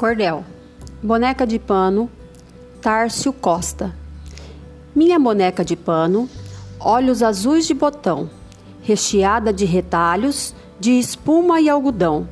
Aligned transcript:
Cordel. 0.00 0.46
Boneca 1.02 1.46
de 1.46 1.58
pano, 1.58 2.08
Tárcio 2.80 3.34
Costa. 3.34 3.94
Minha 4.96 5.18
boneca 5.18 5.62
de 5.62 5.76
pano, 5.76 6.26
olhos 6.80 7.22
azuis 7.22 7.66
de 7.66 7.74
botão, 7.74 8.30
recheada 8.80 9.52
de 9.52 9.66
retalhos, 9.66 10.54
de 10.80 10.92
espuma 10.92 11.60
e 11.60 11.68
algodão, 11.68 12.26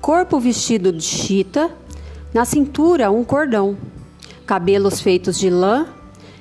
corpo 0.00 0.40
vestido 0.40 0.90
de 0.90 1.02
chita, 1.02 1.70
na 2.32 2.46
cintura 2.46 3.10
um 3.10 3.22
cordão, 3.22 3.76
cabelos 4.46 5.02
feitos 5.02 5.38
de 5.38 5.50
lã, 5.50 5.88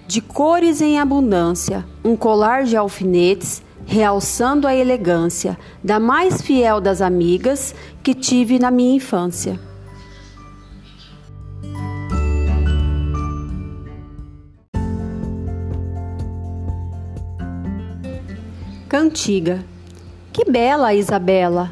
de 0.07 0.21
cores 0.21 0.80
em 0.80 0.98
abundância, 0.98 1.86
um 2.05 2.16
colar 2.16 2.64
de 2.64 2.77
alfinetes, 2.77 3.61
realçando 3.86 4.66
a 4.66 4.73
elegância 4.73 5.59
da 5.84 6.00
mais 6.00 6.41
fiel 6.41 6.80
das 6.80 7.02
amigas 7.02 7.75
que 8.02 8.13
tive 8.13 8.57
na 8.57 8.71
minha 8.71 8.95
infância. 8.95 9.59
Cantiga. 18.89 19.63
Que 20.34 20.49
bela 20.49 20.95
Isabela! 20.95 21.71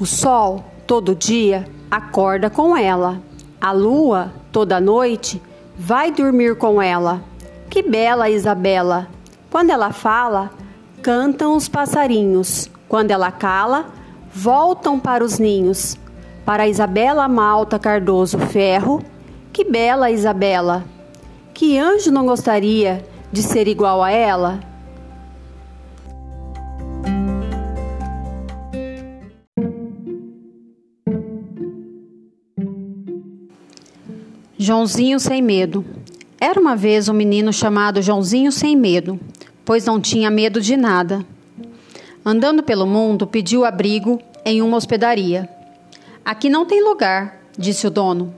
O 0.00 0.04
sol, 0.04 0.64
todo 0.84 1.14
dia, 1.14 1.64
acorda 1.88 2.50
com 2.50 2.76
ela. 2.76 3.22
A 3.60 3.70
lua, 3.70 4.32
toda 4.50 4.80
noite, 4.80 5.40
vai 5.78 6.10
dormir 6.10 6.56
com 6.56 6.82
ela. 6.82 7.22
Que 7.70 7.82
bela 7.82 8.28
Isabela! 8.28 9.06
Quando 9.48 9.70
ela 9.70 9.92
fala, 9.92 10.50
cantam 11.00 11.54
os 11.56 11.68
passarinhos. 11.68 12.68
Quando 12.88 13.12
ela 13.12 13.30
cala, 13.30 13.86
voltam 14.34 14.98
para 14.98 15.22
os 15.22 15.38
ninhos. 15.38 15.96
Para 16.44 16.66
Isabela 16.66 17.28
Malta 17.28 17.78
Cardoso 17.78 18.40
Ferro, 18.40 19.04
que 19.52 19.62
bela 19.62 20.10
Isabela! 20.10 20.84
Que 21.54 21.78
anjo 21.78 22.10
não 22.10 22.26
gostaria 22.26 23.06
de 23.30 23.40
ser 23.40 23.68
igual 23.68 24.02
a 24.02 24.10
ela? 24.10 24.73
Joãozinho 34.64 35.20
sem 35.20 35.42
medo. 35.42 35.84
Era 36.40 36.58
uma 36.58 36.74
vez 36.74 37.10
um 37.10 37.12
menino 37.12 37.52
chamado 37.52 38.00
Joãozinho 38.00 38.50
sem 38.50 38.74
medo, 38.74 39.20
pois 39.62 39.84
não 39.84 40.00
tinha 40.00 40.30
medo 40.30 40.58
de 40.58 40.74
nada. 40.74 41.22
Andando 42.24 42.62
pelo 42.62 42.86
mundo, 42.86 43.26
pediu 43.26 43.66
abrigo 43.66 44.18
em 44.42 44.62
uma 44.62 44.78
hospedaria. 44.78 45.46
Aqui 46.24 46.48
não 46.48 46.64
tem 46.64 46.82
lugar, 46.82 47.42
disse 47.58 47.86
o 47.86 47.90
dono. 47.90 48.34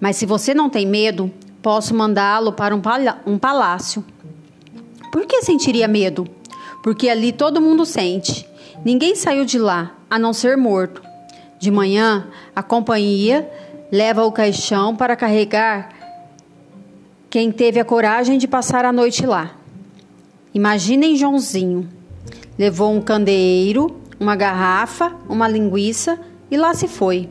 Mas 0.00 0.16
se 0.16 0.26
você 0.26 0.52
não 0.52 0.68
tem 0.68 0.84
medo, 0.84 1.30
posso 1.62 1.94
mandá-lo 1.94 2.52
para 2.52 2.74
um, 2.74 2.82
um 3.24 3.38
palácio. 3.38 4.04
Por 5.12 5.26
que 5.26 5.42
sentiria 5.42 5.86
medo? 5.86 6.26
Porque 6.82 7.08
ali 7.08 7.30
todo 7.30 7.60
mundo 7.60 7.86
sente. 7.86 8.48
Ninguém 8.84 9.14
saiu 9.14 9.44
de 9.44 9.60
lá, 9.60 9.94
a 10.10 10.18
não 10.18 10.32
ser 10.32 10.56
morto. 10.56 11.00
De 11.60 11.70
manhã, 11.70 12.26
a 12.56 12.64
companhia 12.64 13.48
leva 13.90 14.24
o 14.24 14.32
caixão 14.32 14.94
para 14.94 15.16
carregar 15.16 15.90
quem 17.28 17.50
teve 17.50 17.80
a 17.80 17.84
coragem 17.84 18.38
de 18.38 18.46
passar 18.46 18.84
a 18.84 18.92
noite 18.92 19.26
lá. 19.26 19.52
Imaginem 20.54 21.16
Joãozinho. 21.16 21.88
Levou 22.58 22.92
um 22.92 23.00
candeeiro, 23.00 24.00
uma 24.18 24.36
garrafa, 24.36 25.12
uma 25.28 25.48
linguiça 25.48 26.18
e 26.50 26.56
lá 26.56 26.74
se 26.74 26.86
foi. 26.86 27.28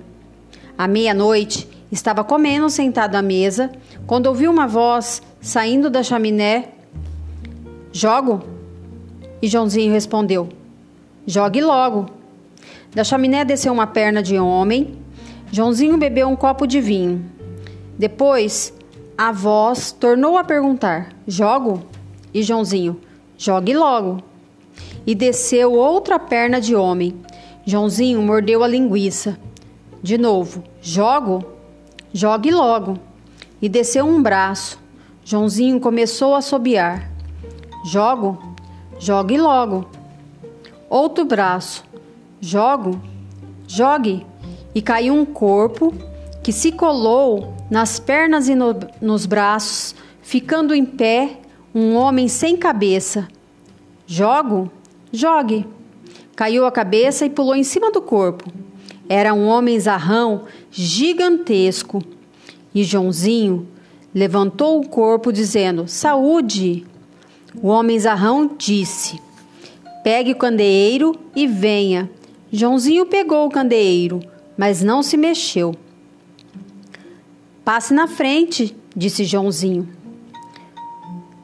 À 0.78 0.88
meia-noite, 0.88 1.68
estava 1.92 2.24
comendo 2.24 2.70
sentado 2.70 3.16
à 3.16 3.22
mesa 3.22 3.72
quando 4.08 4.28
ouviu 4.28 4.52
uma 4.52 4.68
voz 4.68 5.22
saindo 5.42 5.90
da 5.90 6.02
chaminé: 6.02 6.70
Jogo? 7.92 8.44
E 9.42 9.48
Joãozinho 9.48 9.92
respondeu: 9.92 10.50
Jogue 11.28 11.62
logo. 11.62 12.08
Da 12.96 13.04
chaminé 13.04 13.46
desceu 13.46 13.72
uma 13.72 13.86
perna 13.86 14.24
de 14.24 14.40
homem 14.40 14.98
Joãozinho 15.52 15.98
bebeu 15.98 16.28
um 16.28 16.36
copo 16.36 16.68
de 16.68 16.80
vinho. 16.80 17.26
Depois, 17.98 18.72
a 19.18 19.32
voz 19.32 19.92
tornou 19.92 20.38
a 20.38 20.44
perguntar: 20.44 21.10
Jogo? 21.28 21.84
E 22.32 22.44
Joãozinho: 22.44 23.00
Jogue 23.38 23.74
logo. 23.74 24.22
E 25.08 25.16
desceu 25.16 25.74
outra 25.74 26.20
perna 26.20 26.62
de 26.62 26.76
homem. 26.76 27.16
Joãozinho 27.66 28.22
mordeu 28.22 28.64
a 28.64 28.68
linguiça. 28.68 29.40
De 30.04 30.20
novo: 30.20 30.64
Jogo? 30.82 31.44
Jogue 32.14 32.52
logo. 32.52 33.00
E 33.60 33.68
desceu 33.68 34.06
um 34.06 34.22
braço. 34.22 34.80
Joãozinho 35.26 35.80
começou 35.80 36.36
a 36.36 36.38
assobiar. 36.38 37.10
Jogo? 37.86 38.56
Jogue 39.00 39.38
logo. 39.38 39.90
Outro 40.88 41.26
braço. 41.26 41.84
Jogo? 42.40 43.02
Jogue 43.68 44.26
e 44.74 44.82
caiu 44.82 45.14
um 45.14 45.26
corpo 45.26 45.94
que 46.44 46.52
se 46.52 46.72
colou 46.72 47.54
nas 47.70 48.00
pernas 48.00 48.48
e 48.48 48.56
no, 48.56 48.76
nos 49.02 49.26
braços, 49.26 49.96
ficando 50.22 50.74
em 50.74 50.86
pé 50.86 51.38
um 51.74 51.96
homem 51.96 52.28
sem 52.28 52.56
cabeça. 52.58 53.28
Jogo? 54.08 54.72
Jogue. 55.12 55.68
Caiu 56.36 56.66
a 56.66 56.72
cabeça 56.72 57.26
e 57.26 57.30
pulou 57.30 57.56
em 57.56 57.64
cima 57.64 57.92
do 57.92 58.02
corpo. 58.02 58.52
Era 59.08 59.34
um 59.34 59.48
homem 59.48 59.80
zarrão 59.80 60.46
gigantesco. 60.72 62.02
E 62.74 62.84
Joãozinho 62.84 63.68
levantou 64.14 64.80
o 64.80 64.88
corpo, 64.88 65.34
dizendo: 65.34 65.88
Saúde! 65.88 66.86
O 67.62 67.68
homem 67.68 68.00
zarrão 68.00 68.52
disse: 68.58 69.20
Pegue 70.04 70.32
o 70.32 70.38
candeeiro 70.38 71.16
e 71.36 71.46
venha. 71.48 72.10
Joãozinho 72.52 73.06
pegou 73.06 73.46
o 73.46 73.52
candeeiro 73.52 74.22
mas 74.60 74.84
não 74.84 75.02
se 75.02 75.16
mexeu. 75.16 75.74
Passe 77.64 77.94
na 77.94 78.08
frente, 78.08 78.76
disse 78.94 79.24
Joãozinho. 79.24 79.88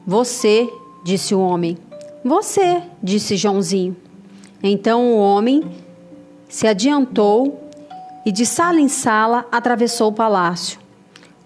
Você, 0.06 0.70
disse 1.02 1.34
o 1.34 1.40
homem. 1.40 1.78
Você, 2.22 2.82
disse 3.02 3.38
Joãozinho. 3.38 3.96
Então 4.62 5.14
o 5.14 5.18
homem 5.18 5.64
se 6.46 6.66
adiantou 6.66 7.70
e 8.26 8.30
de 8.30 8.44
sala 8.44 8.80
em 8.80 8.88
sala 8.88 9.46
atravessou 9.50 10.10
o 10.10 10.14
palácio, 10.14 10.78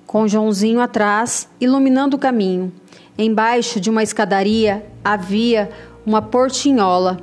com 0.09 0.27
Joãozinho 0.27 0.81
atrás, 0.81 1.49
iluminando 1.61 2.17
o 2.17 2.21
caminho. 2.21 2.73
Embaixo 3.17 3.79
de 3.79 3.89
uma 3.89 4.03
escadaria 4.03 4.85
havia 5.05 5.71
uma 6.05 6.21
portinhola. 6.21 7.21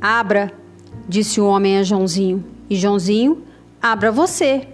Abra, 0.00 0.52
disse 1.08 1.40
o 1.40 1.46
homem 1.46 1.78
a 1.78 1.84
Joãozinho. 1.84 2.55
E 2.68 2.76
Joãozinho, 2.76 3.42
abra 3.80 4.10
você. 4.10 4.68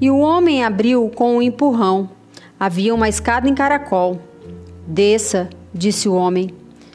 E 0.00 0.10
o 0.10 0.18
homem 0.18 0.62
abriu 0.62 1.10
com 1.14 1.36
um 1.36 1.42
empurrão. 1.42 2.10
Havia 2.58 2.94
uma 2.94 3.08
escada 3.08 3.48
em 3.48 3.54
caracol. 3.54 4.20
Desça, 4.86 5.50
disse 5.74 6.08
o 6.08 6.14
homem. 6.14 6.50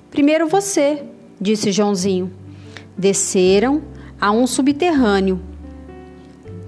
Primeiro 0.09 0.47
você, 0.47 1.03
disse 1.39 1.71
Joãozinho. 1.71 2.31
Desceram 2.97 3.81
a 4.19 4.31
um 4.31 4.47
subterrâneo. 4.47 5.41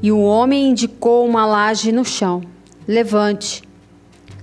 E 0.01 0.11
o 0.11 0.19
homem 0.19 0.69
indicou 0.69 1.25
uma 1.25 1.45
laje 1.45 1.91
no 1.91 2.03
chão. 2.03 2.41
Levante. 2.87 3.63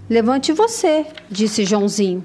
Levante 0.08 0.52
você, 0.52 1.06
disse 1.30 1.64
Joãozinho. 1.64 2.24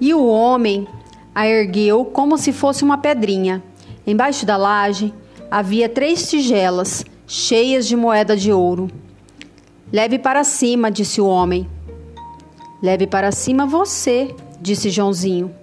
E 0.00 0.12
o 0.12 0.26
homem 0.26 0.86
a 1.34 1.46
ergueu 1.46 2.04
como 2.04 2.36
se 2.36 2.52
fosse 2.52 2.84
uma 2.84 2.98
pedrinha. 2.98 3.62
Embaixo 4.06 4.44
da 4.44 4.56
laje 4.56 5.14
havia 5.52 5.86
três 5.86 6.30
tigelas 6.30 7.04
cheias 7.26 7.86
de 7.86 7.94
moeda 7.94 8.34
de 8.34 8.50
ouro. 8.50 8.90
Leve 9.92 10.18
para 10.18 10.44
cima, 10.44 10.90
disse 10.90 11.20
o 11.20 11.26
homem. 11.26 11.68
Leve 12.82 13.06
para 13.06 13.30
cima 13.30 13.66
você, 13.66 14.34
disse 14.62 14.88
Joãozinho. 14.88 15.54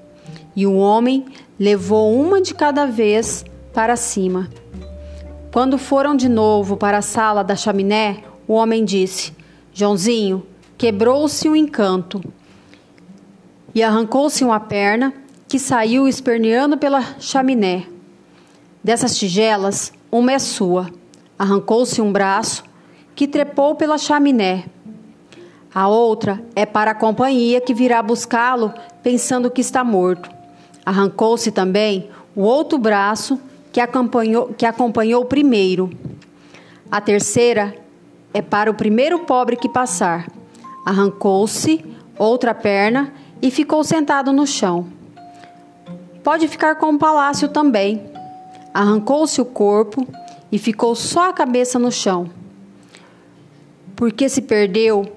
E 0.56 0.68
o 0.68 0.76
homem 0.76 1.26
levou 1.60 2.14
uma 2.14 2.40
de 2.40 2.54
cada 2.54 2.86
vez 2.86 3.44
para 3.74 3.96
cima. 3.96 4.48
Quando 5.52 5.76
foram 5.80 6.16
de 6.16 6.30
novo 6.30 6.78
para 6.78 7.00
a 7.00 7.02
sala 7.02 7.44
da 7.44 7.56
chaminé, 7.56 8.22
o 8.48 8.54
homem 8.54 8.86
disse: 8.86 9.34
Joãozinho, 9.74 10.46
quebrou-se 10.78 11.50
o 11.50 11.54
um 11.54 11.56
encanto. 11.56 12.22
E 13.74 13.82
arrancou-se 13.82 14.44
uma 14.44 14.60
perna 14.60 15.12
que 15.48 15.58
saiu 15.58 16.08
esperneando 16.08 16.78
pela 16.78 17.20
chaminé. 17.20 17.88
Dessas 18.84 19.18
tigelas, 19.18 19.92
uma 20.12 20.32
é 20.32 20.40
sua. 20.40 20.90
Arrancou-se 21.38 22.02
um 22.02 22.12
braço 22.12 22.64
que 23.16 23.28
trepou 23.28 23.76
pela 23.76 23.98
chaminé. 23.98 24.66
A 25.74 25.88
outra 25.88 26.44
é 26.56 26.66
para 26.66 26.92
a 26.92 26.96
companhia 26.96 27.62
que 27.62 27.74
virá 27.74 28.02
buscá-lo 28.02 28.74
pensando 29.04 29.52
que 29.52 29.62
está 29.62 29.84
morto. 29.84 30.30
Arrancou-se 30.86 31.52
também 31.52 32.10
o 32.36 32.42
outro 32.42 32.78
braço 32.78 33.40
que 33.72 33.80
acompanhou, 33.80 34.54
que 34.58 34.66
acompanhou 34.66 35.24
o 35.24 35.26
primeiro. 35.26 35.90
A 36.90 37.00
terceira 37.00 37.76
é 38.34 38.42
para 38.42 38.72
o 38.72 38.74
primeiro 38.74 39.20
pobre 39.20 39.56
que 39.56 39.70
passar. 39.70 40.28
Arrancou-se 40.86 41.86
outra 42.18 42.56
perna 42.56 43.14
e 43.42 43.52
ficou 43.52 43.84
sentado 43.84 44.32
no 44.32 44.48
chão. 44.48 44.88
Pode 46.24 46.48
ficar 46.48 46.76
com 46.76 46.94
o 46.94 46.98
palácio 46.98 47.50
também. 47.50 48.19
Arrancou-se 48.74 49.40
o 49.42 49.46
corpo 49.46 50.08
e 50.52 50.58
ficou 50.58 50.96
só 50.96 51.30
a 51.30 51.34
cabeça 51.34 51.78
no 51.80 51.92
chão. 51.92 52.30
Porque 53.96 54.30
se 54.30 54.42
perdeu 54.42 55.16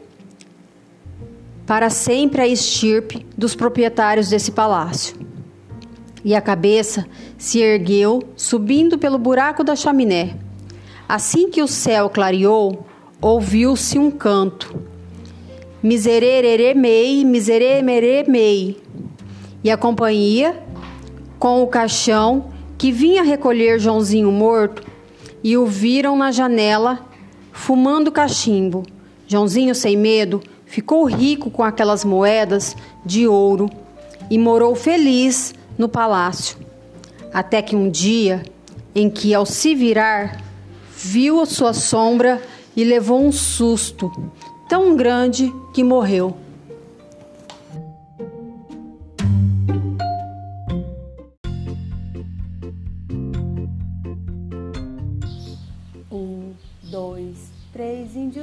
para 1.67 1.91
sempre 1.91 2.43
a 2.43 2.47
estirpe 2.47 3.27
dos 3.37 3.55
proprietários 3.55 4.29
desse 4.29 4.53
palácio. 4.53 5.17
E 6.25 6.35
a 6.35 6.41
cabeça 6.41 7.07
se 7.37 7.61
ergueu, 7.61 8.23
subindo 8.37 8.99
pelo 8.99 9.19
buraco 9.19 9.65
da 9.65 9.75
chaminé. 9.75 10.37
Assim 11.09 11.51
que 11.51 11.63
o 11.63 11.69
céu 11.69 12.09
clareou, 12.09 12.87
ouviu-se 13.21 13.99
um 13.99 14.11
canto. 14.11 14.75
Misereremei, 15.83 17.25
misereremei. 17.25 18.81
E 19.65 19.71
a 19.71 19.77
companhia, 19.77 20.63
com 21.39 21.63
o 21.63 21.67
caixão 21.67 22.51
que 22.83 22.91
vinha 22.91 23.23
recolher 23.23 23.79
Joãozinho 23.79 24.33
morto, 24.33 24.83
e 25.41 25.57
o 25.57 25.65
viram 25.65 26.17
na 26.17 26.33
janela 26.33 26.99
fumando 27.53 28.11
cachimbo. 28.11 28.83
Joãozinho, 29.25 29.73
sem 29.73 29.97
medo, 29.97 30.43
ficou 30.67 31.05
rico 31.05 31.49
com 31.49 31.63
aquelas 31.63 32.05
moedas 32.05 32.77
de 33.07 33.25
ouro 33.25 33.71
e 34.29 34.37
morou 34.37 34.75
feliz 34.75 35.55
no 35.79 35.89
palácio. 35.89 36.59
Até 37.33 37.63
que 37.63 37.77
um 37.77 37.89
dia, 37.89 38.43
em 38.97 39.09
que 39.09 39.33
ao 39.33 39.47
se 39.47 39.77
virar, 39.77 40.43
viu 40.93 41.41
a 41.41 41.47
sua 41.47 41.73
sombra 41.73 42.43
e 42.75 42.83
levou 42.83 43.25
um 43.25 43.31
susto 43.31 44.11
tão 44.69 44.97
grande 44.97 45.55
que 45.73 45.85
morreu. 45.85 46.37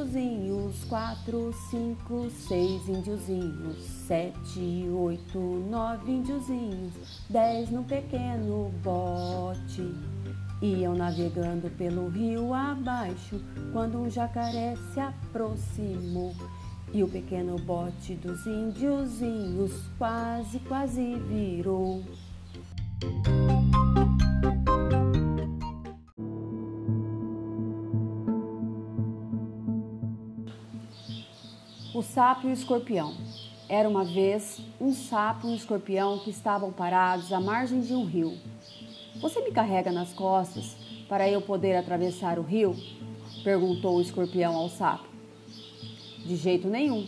Índiozinhos, 0.10 0.84
quatro, 0.86 1.54
cinco, 1.70 2.30
seis 2.30 2.88
índiozinhos, 2.88 3.78
sete, 4.08 4.90
oito, 4.90 5.40
nove 5.70 6.12
índiozinhos, 6.12 6.94
dez 7.30 7.70
no 7.70 7.84
pequeno 7.84 8.72
bote. 8.84 9.94
Iam 10.62 10.96
navegando 10.96 11.70
pelo 11.78 12.10
rio 12.10 12.54
abaixo 12.54 13.40
quando 13.72 14.00
um 14.00 14.10
jacaré 14.10 14.76
se 14.94 15.00
aproximou. 15.00 16.34
E 16.92 17.04
o 17.04 17.08
pequeno 17.08 17.56
bote 17.60 18.16
dos 18.16 18.46
índiozinhos 18.48 19.72
quase, 19.98 20.60
quase 20.60 21.16
virou. 21.16 22.04
Sapo 32.14 32.48
e 32.48 32.50
o 32.50 32.54
escorpião. 32.54 33.14
Era 33.68 33.88
uma 33.88 34.04
vez 34.04 34.60
um 34.82 34.92
sapo 34.94 35.48
e 35.48 35.52
um 35.52 35.56
escorpião 35.56 36.18
que 36.20 36.32
estavam 36.32 36.72
parados 36.72 37.32
à 37.32 37.40
margem 37.40 37.82
de 37.82 37.94
um 37.94 38.04
rio. 38.04 38.36
Você 39.22 39.42
me 39.42 39.52
carrega 39.52 39.92
nas 39.92 40.12
costas 40.12 40.76
para 41.08 41.30
eu 41.30 41.42
poder 41.42 41.76
atravessar 41.76 42.40
o 42.40 42.42
rio? 42.42 42.76
perguntou 43.44 43.98
o 43.98 44.02
escorpião 44.02 44.56
ao 44.56 44.70
sapo. 44.70 45.08
De 46.26 46.36
jeito 46.36 46.68
nenhum. 46.68 47.08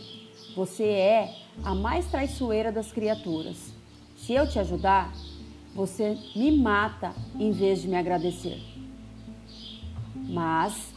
Você 0.55 0.83
é 0.83 1.35
a 1.63 1.73
mais 1.73 2.05
traiçoeira 2.05 2.71
das 2.71 2.91
criaturas. 2.91 3.73
Se 4.15 4.33
eu 4.33 4.47
te 4.47 4.59
ajudar, 4.59 5.11
você 5.73 6.15
me 6.35 6.55
mata 6.55 7.13
em 7.39 7.51
vez 7.51 7.81
de 7.81 7.87
me 7.87 7.95
agradecer. 7.95 8.61
Mas, 10.15 10.93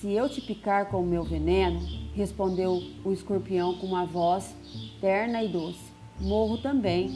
se 0.00 0.12
eu 0.12 0.28
te 0.28 0.42
picar 0.42 0.90
com 0.90 1.00
o 1.00 1.06
meu 1.06 1.24
veneno, 1.24 1.80
respondeu 2.14 2.82
o 3.02 3.12
escorpião 3.12 3.74
com 3.78 3.86
uma 3.86 4.04
voz 4.04 4.54
terna 5.00 5.42
e 5.42 5.48
doce, 5.48 5.90
morro 6.20 6.58
também. 6.58 7.08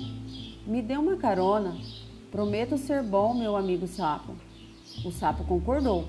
Me 0.66 0.80
dê 0.80 0.96
uma 0.96 1.16
carona. 1.16 1.76
Prometo 2.30 2.78
ser 2.78 3.02
bom, 3.02 3.34
meu 3.34 3.54
amigo 3.54 3.86
sapo. 3.86 4.34
O 5.04 5.10
sapo 5.10 5.44
concordou. 5.44 6.06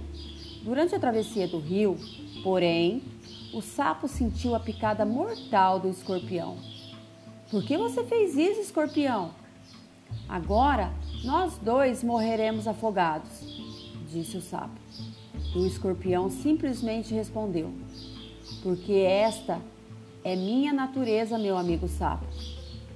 Durante 0.64 0.96
a 0.96 1.00
travessia 1.00 1.48
do 1.48 1.60
rio, 1.60 1.98
porém, 2.42 3.04
o 3.54 3.62
sapo 3.62 4.08
sentiu 4.08 4.56
a 4.56 4.60
picada 4.60 5.06
mortal 5.06 5.80
do 5.80 5.90
escorpião. 5.90 6.56
Por 7.50 7.64
que 7.64 7.78
você 7.78 8.04
fez 8.06 8.38
isso, 8.38 8.62
escorpião? 8.62 9.32
Agora 10.30 10.94
nós 11.24 11.58
dois 11.58 12.04
morreremos 12.04 12.66
afogados, 12.68 13.30
disse 14.10 14.38
o 14.38 14.42
sapo. 14.42 14.81
O 15.54 15.66
escorpião 15.66 16.30
simplesmente 16.30 17.14
respondeu: 17.14 17.74
Porque 18.64 18.94
esta 18.94 19.60
é 20.24 20.34
minha 20.34 20.72
natureza, 20.72 21.38
meu 21.38 21.58
amigo 21.58 21.90
sapo, 21.90 22.26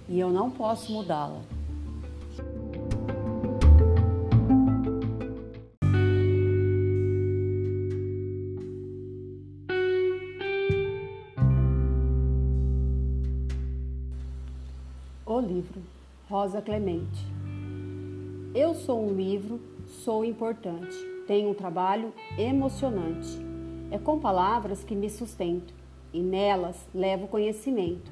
e 0.08 0.18
eu 0.18 0.30
não 0.30 0.50
posso 0.50 0.92
mudá-la. 0.92 1.42
O 15.26 15.40
livro 15.42 15.82
Rosa 16.30 16.62
Clemente. 16.62 17.26
Eu 18.54 18.74
sou 18.74 19.06
um 19.06 19.14
livro, 19.14 19.60
sou 19.86 20.24
importante, 20.24 20.96
tenho 21.28 21.50
um 21.50 21.54
trabalho 21.54 22.14
emocionante. 22.38 23.40
É 23.92 23.98
com 23.98 24.20
palavras 24.20 24.84
que 24.84 24.96
me 24.96 25.10
sustento 25.10 25.74
e 26.14 26.22
nelas 26.22 26.88
levo 26.94 27.28
conhecimento. 27.28 28.12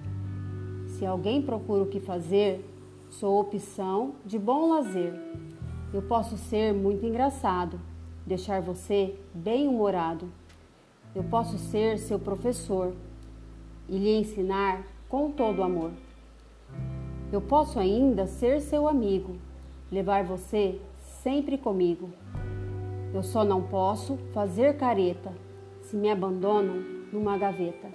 Se 0.87 1.05
alguém 1.05 1.41
procura 1.41 1.83
o 1.83 1.87
que 1.87 1.99
fazer, 1.99 2.63
sou 3.09 3.39
opção 3.39 4.13
de 4.25 4.37
bom 4.37 4.69
lazer. 4.69 5.13
Eu 5.93 6.01
posso 6.01 6.37
ser 6.37 6.73
muito 6.73 7.05
engraçado, 7.05 7.79
deixar 8.25 8.61
você 8.61 9.15
bem-humorado. 9.33 10.27
Eu 11.15 11.23
posso 11.23 11.57
ser 11.57 11.99
seu 11.99 12.17
professor 12.17 12.93
e 13.87 13.97
lhe 13.97 14.17
ensinar 14.17 14.83
com 15.07 15.31
todo 15.31 15.63
amor. 15.63 15.91
Eu 17.31 17.41
posso 17.41 17.79
ainda 17.79 18.25
ser 18.25 18.61
seu 18.61 18.87
amigo, 18.87 19.35
levar 19.91 20.23
você 20.23 20.79
sempre 21.21 21.57
comigo. 21.57 22.09
Eu 23.13 23.21
só 23.21 23.43
não 23.43 23.61
posso 23.61 24.17
fazer 24.33 24.75
careta 24.77 25.31
se 25.81 25.95
me 25.95 26.09
abandonam 26.09 26.75
numa 27.11 27.37
gaveta. 27.37 27.87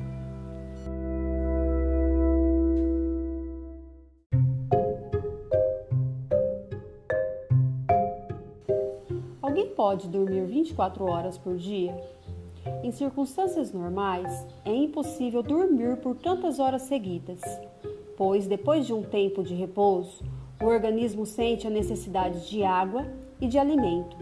Alguém 9.42 9.66
pode 9.74 10.08
dormir 10.08 10.44
24 10.46 11.04
horas 11.04 11.36
por 11.36 11.56
dia? 11.56 11.96
Em 12.84 12.92
circunstâncias 12.92 13.72
normais, 13.72 14.46
é 14.64 14.74
impossível 14.74 15.42
dormir 15.42 15.96
por 15.96 16.14
tantas 16.14 16.58
horas 16.60 16.82
seguidas 16.82 17.40
pois 18.18 18.48
depois 18.48 18.84
de 18.84 18.92
um 18.92 19.00
tempo 19.00 19.44
de 19.44 19.54
repouso, 19.54 20.24
o 20.60 20.66
organismo 20.66 21.24
sente 21.24 21.68
a 21.68 21.70
necessidade 21.70 22.50
de 22.50 22.64
água 22.64 23.06
e 23.40 23.46
de 23.46 23.56
alimento. 23.56 24.16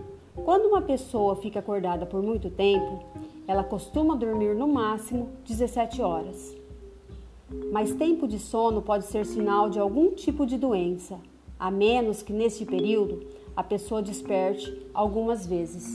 Quando 0.44 0.66
uma 0.66 0.82
pessoa 0.82 1.36
fica 1.36 1.58
acordada 1.58 2.06
por 2.06 2.22
muito 2.22 2.50
tempo, 2.50 3.04
ela 3.46 3.64
costuma 3.64 4.16
dormir 4.16 4.54
no 4.54 4.68
máximo 4.68 5.30
17 5.44 6.02
horas. 6.02 6.56
Mas 7.72 7.92
tempo 7.94 8.26
de 8.26 8.38
sono 8.38 8.82
pode 8.82 9.06
ser 9.06 9.24
sinal 9.24 9.70
de 9.70 9.78
algum 9.78 10.10
tipo 10.10 10.44
de 10.44 10.56
doença, 10.58 11.18
a 11.58 11.70
menos 11.70 12.22
que 12.22 12.32
neste 12.32 12.64
período 12.64 13.26
a 13.56 13.62
pessoa 13.62 14.02
desperte 14.02 14.86
algumas 14.92 15.46
vezes. 15.46 15.94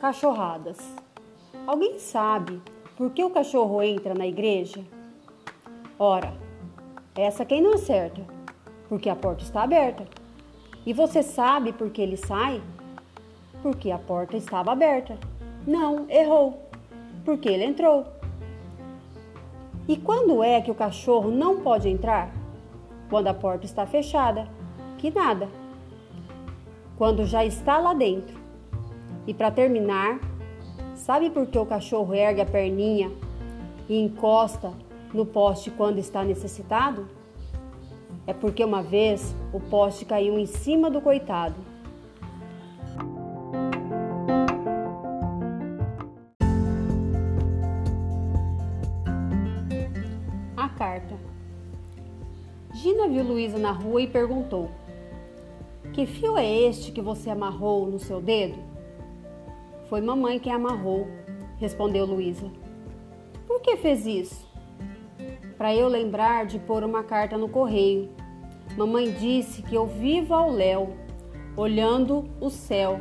Cachorradas. 0.00 0.78
Alguém 1.66 1.98
sabe 1.98 2.62
por 2.98 3.12
que 3.12 3.22
o 3.22 3.30
cachorro 3.30 3.80
entra 3.80 4.12
na 4.12 4.26
igreja? 4.26 4.84
Ora, 5.96 6.34
essa 7.14 7.44
quem 7.44 7.62
não 7.62 7.74
acerta, 7.74 8.20
porque 8.88 9.08
a 9.08 9.14
porta 9.14 9.44
está 9.44 9.62
aberta. 9.62 10.04
E 10.84 10.92
você 10.92 11.22
sabe 11.22 11.72
por 11.72 11.90
que 11.90 12.02
ele 12.02 12.16
sai? 12.16 12.60
Porque 13.62 13.92
a 13.92 13.98
porta 13.98 14.36
estava 14.36 14.72
aberta. 14.72 15.16
Não, 15.64 16.10
errou. 16.10 16.68
Porque 17.24 17.48
ele 17.48 17.66
entrou. 17.66 18.04
E 19.86 19.96
quando 19.96 20.42
é 20.42 20.60
que 20.60 20.70
o 20.70 20.74
cachorro 20.74 21.30
não 21.30 21.60
pode 21.60 21.88
entrar? 21.88 22.32
Quando 23.08 23.28
a 23.28 23.34
porta 23.34 23.64
está 23.64 23.86
fechada. 23.86 24.48
Que 24.98 25.08
nada. 25.08 25.48
Quando 26.96 27.24
já 27.26 27.44
está 27.44 27.78
lá 27.78 27.94
dentro. 27.94 28.36
E 29.24 29.32
para 29.32 29.52
terminar, 29.52 30.18
sabe 31.08 31.30
por 31.30 31.46
que 31.46 31.58
o 31.58 31.64
cachorro 31.64 32.12
ergue 32.12 32.42
a 32.42 32.44
perninha 32.44 33.10
e 33.88 33.98
encosta 33.98 34.74
no 35.14 35.24
poste 35.24 35.70
quando 35.70 35.96
está 35.96 36.22
necessitado? 36.22 37.08
É 38.26 38.34
porque 38.34 38.62
uma 38.62 38.82
vez 38.82 39.34
o 39.50 39.58
poste 39.58 40.04
caiu 40.04 40.38
em 40.38 40.44
cima 40.44 40.90
do 40.90 41.00
coitado. 41.00 41.54
A 50.54 50.68
carta. 50.68 51.16
Gina 52.74 53.08
viu 53.08 53.24
Luísa 53.24 53.56
na 53.56 53.70
rua 53.70 54.02
e 54.02 54.06
perguntou: 54.06 54.70
Que 55.94 56.04
fio 56.04 56.36
é 56.36 56.46
este 56.46 56.92
que 56.92 57.00
você 57.00 57.30
amarrou 57.30 57.86
no 57.86 57.98
seu 57.98 58.20
dedo? 58.20 58.77
Foi 59.88 60.02
mamãe 60.02 60.38
quem 60.38 60.52
amarrou, 60.52 61.08
respondeu 61.56 62.04
Luísa. 62.04 62.50
Por 63.46 63.60
que 63.62 63.76
fez 63.76 64.06
isso? 64.06 64.46
Para 65.56 65.74
eu 65.74 65.88
lembrar 65.88 66.44
de 66.44 66.58
pôr 66.58 66.84
uma 66.84 67.02
carta 67.02 67.38
no 67.38 67.48
correio. 67.48 68.10
Mamãe 68.76 69.10
disse 69.12 69.62
que 69.62 69.74
eu 69.74 69.86
vivo 69.86 70.34
ao 70.34 70.50
léu, 70.50 70.94
olhando 71.56 72.28
o 72.38 72.50
céu. 72.50 73.00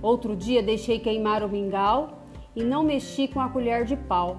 Outro 0.00 0.36
dia 0.36 0.62
deixei 0.62 1.00
queimar 1.00 1.42
o 1.42 1.48
mingau 1.48 2.20
e 2.54 2.62
não 2.62 2.84
mexi 2.84 3.26
com 3.26 3.40
a 3.40 3.48
colher 3.48 3.84
de 3.84 3.96
pau. 3.96 4.38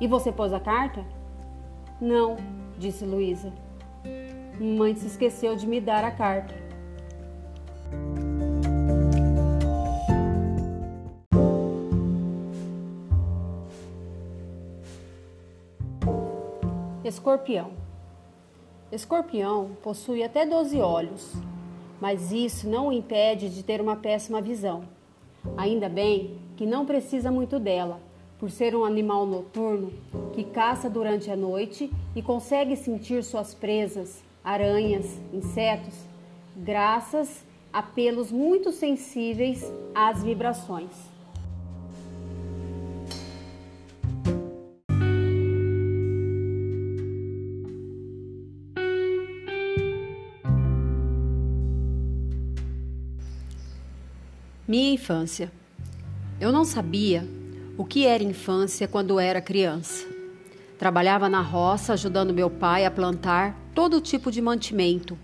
E 0.00 0.06
você 0.08 0.32
pôs 0.32 0.52
a 0.52 0.58
carta? 0.58 1.04
Não, 2.00 2.36
disse 2.76 3.04
Luísa. 3.04 3.52
Mamãe 4.60 4.96
se 4.96 5.06
esqueceu 5.06 5.54
de 5.54 5.66
me 5.66 5.80
dar 5.80 6.04
a 6.04 6.10
carta. 6.10 6.67
Escorpião. 17.18 17.72
Escorpião 18.92 19.76
possui 19.82 20.22
até 20.22 20.46
12 20.46 20.80
olhos, 20.80 21.34
mas 22.00 22.30
isso 22.30 22.68
não 22.68 22.88
o 22.88 22.92
impede 22.92 23.50
de 23.50 23.64
ter 23.64 23.80
uma 23.80 23.96
péssima 23.96 24.40
visão. 24.40 24.84
Ainda 25.56 25.88
bem 25.88 26.38
que 26.56 26.64
não 26.64 26.86
precisa 26.86 27.28
muito 27.28 27.58
dela, 27.58 28.00
por 28.38 28.52
ser 28.52 28.72
um 28.76 28.84
animal 28.84 29.26
noturno 29.26 29.92
que 30.32 30.44
caça 30.44 30.88
durante 30.88 31.28
a 31.28 31.36
noite 31.36 31.90
e 32.14 32.22
consegue 32.22 32.76
sentir 32.76 33.24
suas 33.24 33.52
presas, 33.52 34.22
aranhas, 34.44 35.20
insetos, 35.32 36.06
graças 36.56 37.44
a 37.72 37.82
pelos 37.82 38.30
muito 38.30 38.70
sensíveis 38.70 39.72
às 39.92 40.22
vibrações. 40.22 41.17
Minha 54.68 54.92
infância. 54.92 55.50
Eu 56.38 56.52
não 56.52 56.62
sabia 56.62 57.26
o 57.78 57.86
que 57.86 58.04
era 58.06 58.22
infância 58.22 58.86
quando 58.86 59.18
era 59.18 59.40
criança. 59.40 60.06
Trabalhava 60.78 61.26
na 61.26 61.40
roça 61.40 61.94
ajudando 61.94 62.34
meu 62.34 62.50
pai 62.50 62.84
a 62.84 62.90
plantar 62.90 63.56
todo 63.74 63.98
tipo 63.98 64.30
de 64.30 64.42
mantimento: 64.42 65.16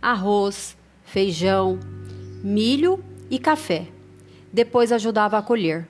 arroz, 0.00 0.74
feijão, 1.04 1.78
milho 2.42 3.04
e 3.28 3.38
café. 3.38 3.88
Depois 4.50 4.90
ajudava 4.90 5.36
a 5.36 5.42
colher. 5.42 5.86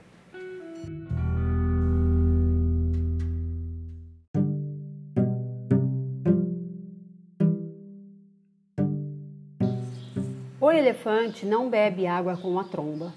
O 10.68 10.70
elefante 10.70 11.46
não 11.46 11.70
bebe 11.70 12.06
água 12.06 12.36
com 12.36 12.60
a 12.60 12.64
tromba. 12.64 13.14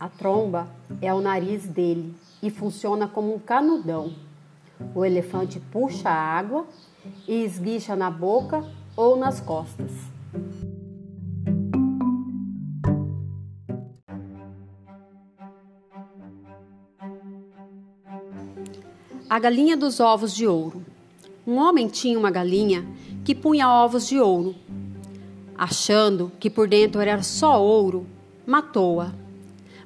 A 0.00 0.08
tromba 0.08 0.66
é 1.00 1.14
o 1.14 1.20
nariz 1.20 1.64
dele 1.64 2.12
e 2.42 2.50
funciona 2.50 3.06
como 3.06 3.32
um 3.32 3.38
canudão. 3.38 4.12
O 4.96 5.04
elefante 5.04 5.60
puxa 5.60 6.08
a 6.08 6.12
água 6.12 6.66
e 7.28 7.44
esguicha 7.44 7.94
na 7.94 8.10
boca 8.10 8.64
ou 8.96 9.16
nas 9.16 9.38
costas. 9.38 9.92
A 19.30 19.38
galinha 19.38 19.76
dos 19.76 20.00
ovos 20.00 20.34
de 20.34 20.48
ouro. 20.48 20.84
Um 21.46 21.58
homem 21.58 21.86
tinha 21.86 22.18
uma 22.18 22.32
galinha 22.32 22.84
que 23.24 23.36
punha 23.36 23.70
ovos 23.70 24.08
de 24.08 24.18
ouro 24.18 24.56
achando 25.58 26.30
que 26.38 26.48
por 26.48 26.68
dentro 26.68 27.00
era 27.00 27.20
só 27.22 27.60
ouro, 27.60 28.06
matou-a, 28.46 29.12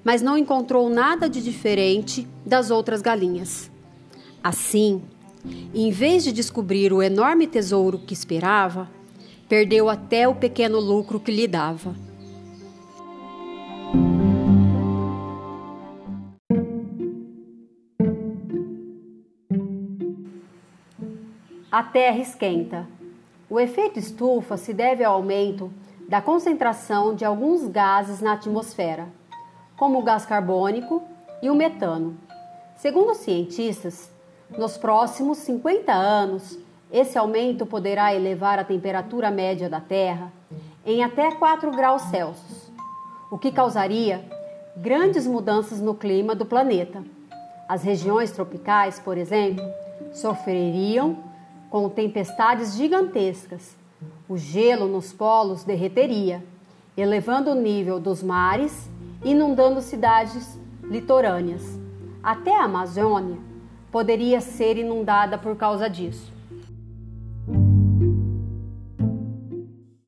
mas 0.05 0.21
não 0.21 0.37
encontrou 0.37 0.91
nada 0.91 1.31
de 1.31 1.43
diferente 1.43 2.29
das 2.45 2.71
outras 2.71 3.01
galinhas. 3.01 3.71
Assim, 4.45 5.03
em 5.75 5.91
vez 5.91 6.23
de 6.23 6.33
descobrir 6.33 6.93
o 6.93 7.03
enorme 7.03 7.47
tesouro 7.47 7.99
que 7.99 8.13
esperava, 8.13 8.91
perdeu 9.49 9.89
até 9.89 10.29
o 10.29 10.35
pequeno 10.35 10.79
lucro 10.79 11.19
que 11.19 11.33
lhe 11.33 11.49
dava. 11.49 11.95
A 21.71 21.83
terra 21.83 22.19
esquenta. 22.19 22.87
O 23.53 23.61
efeito 23.61 23.99
estufa 23.99 24.57
se 24.57 24.73
deve 24.73 25.05
ao 25.05 25.13
aumento 25.13 25.71
da 26.09 26.23
concentração 26.23 27.15
de 27.15 27.23
alguns 27.23 27.69
gases 27.69 28.23
na 28.23 28.33
atmosfera, 28.33 29.07
como 29.77 29.99
o 29.99 30.03
gás 30.03 30.25
carbônico 30.25 31.03
e 31.43 31.51
o 31.51 31.55
metano. 31.55 32.17
Segundo 32.77 33.11
os 33.11 33.19
cientistas, 33.19 34.11
nos 34.57 34.79
próximos 34.79 35.37
50 35.37 35.93
anos, 35.93 36.59
esse 36.91 37.19
aumento 37.19 37.67
poderá 37.67 38.15
elevar 38.15 38.59
a 38.59 38.65
temperatura 38.65 39.31
média 39.31 39.69
da 39.69 39.83
Terra 39.83 40.33
em 40.83 41.05
até 41.05 41.33
4 41.33 41.73
graus 41.73 42.01
Celsius, 42.05 42.73
o 43.31 43.37
que 43.37 43.53
causaria 43.53 44.25
grandes 44.79 45.27
mudanças 45.27 45.79
no 45.79 45.95
clima 45.95 46.35
do 46.35 46.47
planeta. 46.47 47.05
As 47.69 47.83
regiões 47.83 48.31
tropicais, 48.31 48.99
por 48.99 49.19
exemplo, 49.19 49.63
sofreriam 50.11 51.32
com 51.73 51.89
tempestades 51.89 52.75
gigantescas. 52.75 53.75
O 54.29 54.37
gelo 54.37 54.87
nos 54.87 55.11
polos 55.11 55.65
derreteria, 55.65 56.45
elevando 56.95 57.53
o 57.53 57.55
nível 57.55 57.99
dos 57.99 58.23
mares, 58.23 58.91
inundando 59.25 59.81
cidades 59.81 60.61
litorâneas. 60.83 61.63
Até 62.23 62.55
a 62.55 62.65
Amazônia 62.65 63.39
poderia 63.91 64.39
ser 64.43 64.77
inundada 64.77 65.39
por 65.39 65.57
causa 65.57 65.89
disso. 65.89 66.31